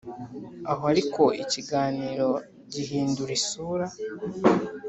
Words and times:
aho 0.71 0.83
ariko 0.91 1.23
ikiganiro 1.43 2.29
gihindura 2.73 3.31
isura. 3.39 3.85